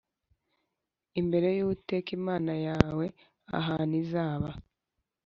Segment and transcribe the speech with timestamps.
[1.21, 3.05] Imbere Y Uwiteka Imana Yawe
[3.59, 4.49] Ahantu Izaba